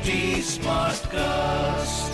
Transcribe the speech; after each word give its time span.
HT 0.00 0.40
Smartcast. 0.40 2.08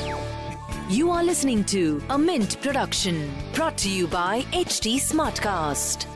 You 0.91 1.13
are 1.13 1.23
listening 1.23 1.63
to 1.67 2.03
a 2.11 2.19
Mint 2.19 2.61
production 2.61 3.31
brought 3.55 3.79
to 3.79 3.89
you 3.89 4.09
by 4.09 4.43
HT 4.53 4.97
Smartcast. 4.97 6.07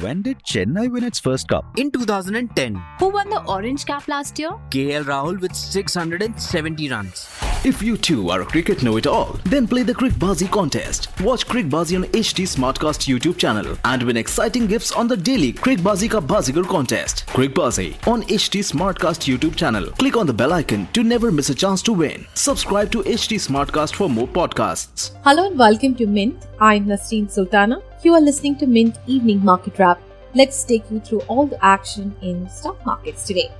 When 0.00 0.22
did 0.22 0.38
Chennai 0.44 0.90
win 0.90 1.04
its 1.04 1.20
first 1.20 1.48
cup? 1.48 1.66
in 1.76 1.90
2010. 1.90 2.82
Who 3.00 3.10
won 3.10 3.28
the 3.28 3.44
Orange 3.44 3.84
Cap 3.84 4.08
last 4.08 4.38
year? 4.38 4.52
KL 4.70 5.04
Rahul 5.04 5.38
with 5.38 5.54
670 5.54 6.88
runs. 6.88 7.41
If 7.64 7.80
you 7.80 7.96
too 7.96 8.28
are 8.28 8.40
a 8.40 8.44
cricket 8.44 8.82
know-it-all, 8.82 9.38
then 9.44 9.68
play 9.68 9.84
the 9.84 9.94
Crickbazi 9.94 10.50
contest. 10.50 11.06
Watch 11.20 11.46
Crickbazi 11.46 11.94
on 11.96 12.06
HT 12.06 12.42
Smartcast 12.42 13.06
YouTube 13.06 13.38
channel 13.38 13.76
and 13.84 14.02
win 14.02 14.16
exciting 14.16 14.66
gifts 14.66 14.90
on 14.90 15.06
the 15.06 15.16
daily 15.16 15.52
Crickbazi 15.52 16.10
Ka 16.10 16.20
Bazigar 16.20 16.66
contest. 16.66 17.24
Crickbazi 17.28 17.94
on 18.08 18.22
HT 18.22 18.64
Smartcast 18.64 19.28
YouTube 19.30 19.54
channel. 19.54 19.86
Click 19.92 20.16
on 20.16 20.26
the 20.26 20.32
bell 20.32 20.52
icon 20.52 20.88
to 20.92 21.04
never 21.04 21.30
miss 21.30 21.50
a 21.50 21.54
chance 21.54 21.82
to 21.82 21.92
win. 21.92 22.26
Subscribe 22.34 22.90
to 22.90 23.04
HT 23.04 23.38
Smartcast 23.38 23.94
for 23.94 24.10
more 24.10 24.26
podcasts. 24.26 25.12
Hello 25.22 25.46
and 25.46 25.56
welcome 25.56 25.94
to 25.94 26.06
Mint. 26.08 26.48
I'm 26.58 26.86
Nasreen 26.86 27.30
Sultana. 27.30 27.80
You 28.02 28.14
are 28.14 28.20
listening 28.20 28.56
to 28.58 28.66
Mint 28.66 28.98
Evening 29.06 29.44
Market 29.44 29.78
Wrap. 29.78 30.00
Let's 30.34 30.64
take 30.64 30.90
you 30.90 30.98
through 30.98 31.20
all 31.28 31.46
the 31.46 31.64
action 31.64 32.16
in 32.22 32.48
stock 32.48 32.84
markets 32.84 33.24
today. 33.24 33.52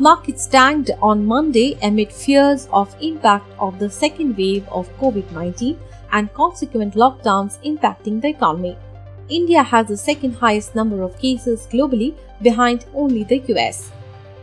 Markets 0.00 0.46
tanked 0.46 0.92
on 1.02 1.26
Monday 1.26 1.76
amid 1.82 2.12
fears 2.12 2.68
of 2.72 2.94
impact 3.00 3.52
of 3.58 3.80
the 3.80 3.90
second 3.90 4.36
wave 4.36 4.64
of 4.68 4.88
COVID-19 4.98 5.76
and 6.12 6.32
consequent 6.34 6.94
lockdowns 6.94 7.58
impacting 7.64 8.20
the 8.20 8.28
economy. 8.28 8.76
India 9.28 9.60
has 9.60 9.88
the 9.88 9.96
second 9.96 10.34
highest 10.34 10.76
number 10.76 11.02
of 11.02 11.18
cases 11.18 11.66
globally 11.72 12.14
behind 12.42 12.84
only 12.94 13.24
the 13.24 13.42
US. 13.48 13.90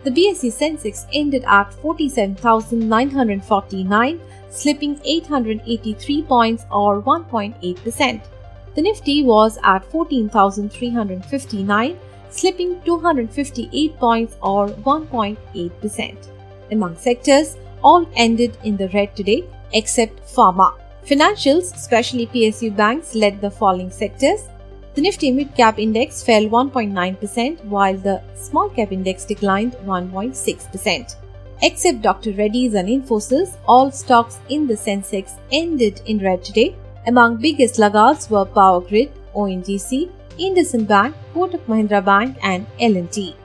The 0.03 0.12
BSE 0.12 0.52
Sensex 0.52 1.06
ended 1.14 1.45
at 1.47 1.73
47,949, 1.75 4.19
slipping 4.50 5.00
883 5.06 6.22
points 6.23 6.66
or 6.69 7.02
1.8%. 7.02 8.22
The 8.75 8.81
Nifty 8.81 9.23
was 9.23 9.58
at 9.64 9.86
14,359, 9.86 11.97
slipping 12.38 12.81
258 12.83 13.97
points 13.97 14.36
or 14.41 14.67
1.8%. 14.67 16.16
Among 16.72 16.95
sectors, 16.95 17.58
all 17.83 18.08
ended 18.16 18.58
in 18.64 18.78
the 18.78 18.89
red 18.89 19.16
today 19.16 19.44
except 19.73 20.25
pharma. 20.36 20.73
Financials, 21.06 21.73
especially 21.75 22.28
PSU 22.28 22.75
banks, 22.75 23.13
led 23.13 23.39
the 23.41 23.52
falling 23.52 23.91
sectors. 23.91 24.47
The 24.95 25.02
Nifty 25.02 25.30
Mid 25.31 25.53
Cap 25.56 25.78
Index 25.78 26.23
fell 26.23 26.44
1.9%, 26.44 27.63
while 27.66 27.97
the 27.97 28.22
Small 28.36 28.69
Cap 28.69 28.91
Index 28.91 29.25
declined 29.25 29.73
1.6%. 29.86 31.16
Except 31.61 32.02
Dr. 32.02 32.31
Reddy's 32.31 32.73
and 32.73 32.89
Infosys, 32.89 33.56
all 33.67 33.91
stocks 33.91 34.39
in 34.50 34.67
the 34.67 34.73
Sensex 34.73 35.38
ended 35.52 36.02
in 36.06 36.19
red 36.19 36.44
today. 36.44 36.75
Among 37.08 37.38
biggest 37.38 37.78
laggards 37.78 38.30
were 38.30 38.45
Power 38.45 38.81
Grid, 38.81 39.11
ONGC, 39.36 40.09
IndusInd 40.39 40.88
Bank, 40.88 41.16
Kotak 41.33 41.66
Mahindra 41.67 42.03
Bank, 42.03 42.38
and 42.44 42.66
L&T. 42.80 43.36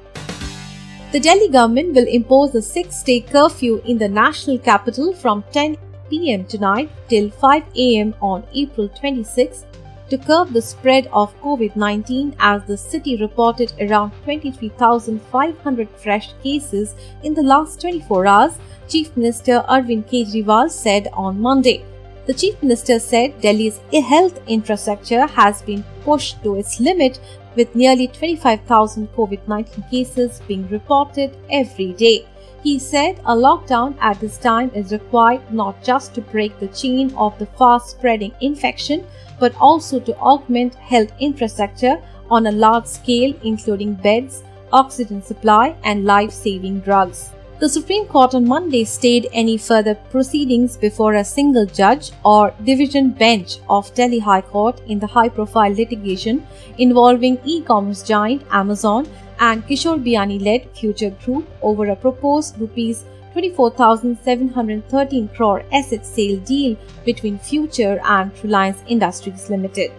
The 1.12 1.20
Delhi 1.20 1.48
government 1.48 1.94
will 1.94 2.06
impose 2.06 2.54
a 2.54 2.62
six-day 2.62 3.20
curfew 3.20 3.82
in 3.84 3.98
the 3.98 4.08
national 4.08 4.58
capital 4.58 5.12
from 5.12 5.42
10 5.52 5.76
p.m. 6.08 6.44
tonight 6.44 6.90
till 7.08 7.30
5 7.30 7.64
a.m. 7.76 8.14
on 8.20 8.44
April 8.54 8.88
26 8.88 9.64
to 10.08 10.18
curb 10.18 10.52
the 10.52 10.62
spread 10.62 11.06
of 11.12 11.34
COVID-19 11.40 12.34
as 12.38 12.64
the 12.64 12.76
city 12.76 13.16
reported 13.16 13.72
around 13.80 14.12
23,500 14.24 15.88
fresh 15.96 16.32
cases 16.42 16.94
in 17.22 17.34
the 17.34 17.42
last 17.42 17.80
24 17.80 18.26
hours, 18.26 18.52
Chief 18.88 19.16
Minister 19.16 19.64
Arvind 19.68 20.08
Kejriwal 20.08 20.70
said 20.70 21.08
on 21.12 21.40
Monday. 21.40 21.84
The 22.30 22.36
Chief 22.36 22.62
Minister 22.62 23.00
said 23.00 23.40
Delhi's 23.40 23.80
health 24.08 24.40
infrastructure 24.46 25.26
has 25.26 25.62
been 25.62 25.82
pushed 26.04 26.40
to 26.44 26.54
its 26.54 26.78
limit 26.78 27.18
with 27.56 27.74
nearly 27.74 28.06
25,000 28.06 29.08
COVID 29.16 29.48
19 29.48 29.84
cases 29.90 30.40
being 30.46 30.68
reported 30.68 31.36
every 31.50 31.92
day. 31.94 32.24
He 32.62 32.78
said 32.78 33.18
a 33.26 33.34
lockdown 33.34 33.96
at 34.00 34.20
this 34.20 34.38
time 34.38 34.70
is 34.76 34.92
required 34.92 35.42
not 35.52 35.82
just 35.82 36.14
to 36.14 36.20
break 36.20 36.56
the 36.60 36.68
chain 36.68 37.12
of 37.16 37.36
the 37.40 37.46
fast 37.46 37.90
spreading 37.90 38.32
infection, 38.40 39.04
but 39.40 39.60
also 39.60 39.98
to 39.98 40.16
augment 40.18 40.76
health 40.76 41.10
infrastructure 41.18 42.00
on 42.30 42.46
a 42.46 42.52
large 42.52 42.86
scale, 42.86 43.34
including 43.42 43.94
beds, 43.94 44.44
oxygen 44.72 45.20
supply, 45.20 45.74
and 45.82 46.04
life 46.04 46.30
saving 46.30 46.78
drugs. 46.78 47.32
The 47.60 47.68
Supreme 47.68 48.06
Court 48.06 48.34
on 48.34 48.48
Monday 48.48 48.84
stayed 48.84 49.28
any 49.34 49.58
further 49.58 49.94
proceedings 49.94 50.78
before 50.78 51.12
a 51.12 51.22
single 51.22 51.66
judge 51.66 52.10
or 52.24 52.54
division 52.64 53.10
bench 53.10 53.58
of 53.68 53.92
Delhi 53.94 54.18
High 54.18 54.40
Court 54.40 54.80
in 54.86 54.98
the 54.98 55.06
high 55.06 55.28
profile 55.28 55.70
litigation 55.70 56.46
involving 56.78 57.38
e 57.44 57.60
commerce 57.60 58.02
giant 58.02 58.46
Amazon 58.50 59.06
and 59.40 59.66
Kishore 59.66 60.02
Biyani 60.02 60.42
led 60.42 60.70
Future 60.74 61.10
Group 61.22 61.46
over 61.60 61.84
a 61.90 61.96
proposed 61.96 62.58
rupees 62.58 63.04
24,713 63.34 65.28
crore 65.28 65.62
asset 65.70 66.06
sale 66.06 66.38
deal 66.38 66.78
between 67.04 67.38
Future 67.38 68.00
and 68.04 68.32
Reliance 68.42 68.82
Industries 68.88 69.50
Limited. 69.50 69.92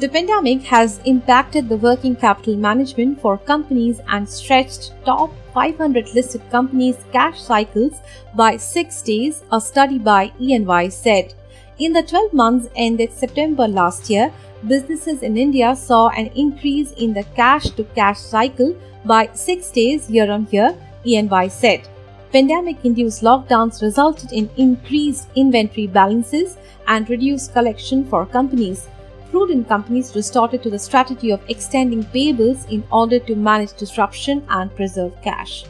The 0.00 0.08
pandemic 0.08 0.62
has 0.62 0.98
impacted 1.04 1.68
the 1.68 1.76
working 1.76 2.16
capital 2.16 2.56
management 2.56 3.20
for 3.20 3.38
companies 3.38 4.00
and 4.08 4.28
stretched 4.28 4.92
top 5.04 5.30
500 5.52 6.12
listed 6.14 6.42
companies' 6.50 7.04
cash 7.12 7.40
cycles 7.40 8.00
by 8.34 8.56
six 8.56 9.02
days, 9.02 9.44
a 9.52 9.60
study 9.60 9.98
by 9.98 10.32
EY 10.40 10.88
said. 10.88 11.34
In 11.78 11.92
the 11.92 12.02
12 12.02 12.32
months 12.32 12.68
ended 12.74 13.12
September 13.12 13.68
last 13.68 14.10
year, 14.10 14.32
businesses 14.66 15.22
in 15.22 15.36
India 15.36 15.76
saw 15.76 16.08
an 16.08 16.26
increase 16.34 16.90
in 16.92 17.14
the 17.14 17.24
cash 17.36 17.70
to 17.70 17.84
cash 17.94 18.18
cycle 18.18 18.74
by 19.04 19.28
six 19.32 19.70
days 19.70 20.10
year 20.10 20.28
on 20.28 20.48
year, 20.50 20.74
EY 21.04 21.48
said. 21.48 21.86
Pandemic 22.32 22.84
induced 22.84 23.22
lockdowns 23.22 23.80
resulted 23.80 24.32
in 24.32 24.50
increased 24.56 25.28
inventory 25.36 25.86
balances 25.86 26.56
and 26.88 27.08
reduced 27.08 27.52
collection 27.52 28.04
for 28.04 28.26
companies 28.26 28.88
prudent 29.34 29.68
companies 29.68 30.14
resorted 30.14 30.62
to 30.62 30.70
the 30.70 30.78
strategy 30.78 31.32
of 31.32 31.40
extending 31.48 32.04
payables 32.16 32.68
in 32.70 32.84
order 32.92 33.18
to 33.18 33.34
manage 33.34 33.72
disruption 33.72 34.44
and 34.48 34.72
preserve 34.76 35.12
cash. 35.22 35.64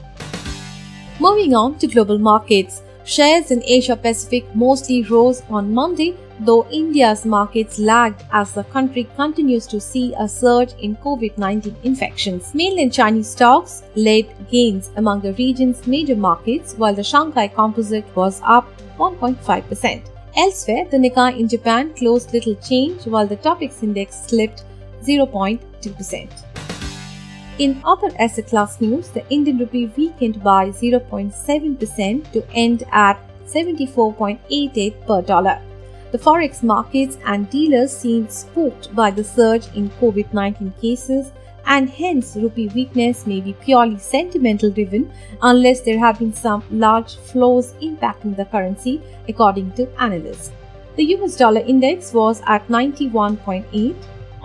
Moving 1.18 1.54
on 1.54 1.78
to 1.78 1.86
global 1.86 2.18
markets, 2.18 2.82
shares 3.06 3.50
in 3.50 3.62
Asia 3.64 3.96
Pacific 3.96 4.44
mostly 4.54 5.02
rose 5.04 5.42
on 5.48 5.72
Monday, 5.72 6.14
though 6.40 6.66
India's 6.70 7.24
markets 7.24 7.78
lagged 7.78 8.22
as 8.32 8.52
the 8.52 8.64
country 8.64 9.08
continues 9.16 9.66
to 9.68 9.80
see 9.80 10.14
a 10.18 10.28
surge 10.28 10.74
in 10.80 10.96
COVID 10.96 11.38
19 11.38 11.76
infections. 11.84 12.54
Mainland 12.54 12.92
Chinese 12.92 13.30
stocks 13.30 13.82
led 13.96 14.26
gains 14.50 14.90
among 14.96 15.20
the 15.20 15.32
region's 15.44 15.86
major 15.86 16.16
markets, 16.16 16.74
while 16.74 16.94
the 16.94 17.10
Shanghai 17.12 17.48
Composite 17.48 18.14
was 18.14 18.42
up 18.44 18.66
1.5%. 18.98 20.13
Elsewhere, 20.36 20.84
the 20.90 20.96
Nikkei 20.96 21.38
in 21.38 21.48
Japan 21.48 21.94
closed 21.94 22.32
little 22.32 22.56
change 22.56 23.06
while 23.06 23.26
the 23.26 23.36
Topix 23.36 23.84
index 23.84 24.26
slipped 24.26 24.64
0.2%. 25.04 26.28
In 27.58 27.80
other 27.84 28.10
asset 28.18 28.48
class 28.48 28.80
news, 28.80 29.10
the 29.10 29.24
Indian 29.30 29.58
rupee 29.58 29.92
weakened 29.96 30.42
by 30.42 30.70
0.7% 30.70 32.32
to 32.32 32.44
end 32.52 32.82
at 32.90 33.16
74.88 33.46 35.06
per 35.06 35.22
dollar. 35.22 35.60
The 36.10 36.18
forex 36.18 36.64
markets 36.64 37.16
and 37.26 37.48
dealers 37.48 37.96
seemed 37.96 38.32
spooked 38.32 38.92
by 38.94 39.12
the 39.12 39.22
surge 39.22 39.68
in 39.76 39.90
COVID 40.00 40.32
19 40.32 40.74
cases, 40.80 41.30
and 41.66 41.90
hence 41.90 42.36
rupee 42.36 42.68
weakness 42.68 43.26
may 43.26 43.40
be 43.40 43.52
purely 43.54 43.98
sentimental 43.98 44.70
driven 44.70 45.10
unless 45.42 45.80
there 45.80 45.98
have 45.98 46.18
been 46.18 46.32
some 46.32 46.62
large 46.70 47.16
flows 47.16 47.72
impacting 47.82 48.36
the 48.36 48.44
currency, 48.44 49.00
according 49.28 49.72
to 49.72 49.88
analysts. 50.00 50.52
The 50.96 51.04
US 51.16 51.36
dollar 51.36 51.60
index 51.60 52.12
was 52.12 52.40
at 52.46 52.68
91.8. 52.68 53.96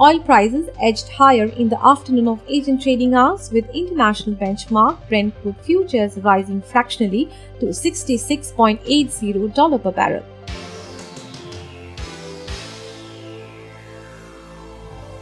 Oil 0.02 0.20
prices 0.22 0.70
edged 0.82 1.10
higher 1.10 1.46
in 1.46 1.70
the 1.70 1.86
afternoon 1.86 2.28
of 2.30 2.42
Asian 2.48 2.80
trading 2.80 3.14
hours 3.14 3.52
with 3.52 3.70
international 3.74 4.36
benchmark 4.36 4.98
Brent 5.10 5.36
crude 5.42 5.58
futures 5.58 6.18
rising 6.18 6.62
fractionally 6.62 7.30
to 7.60 7.68
$66.80 7.68 9.84
per 9.84 9.92
barrel. 9.92 10.24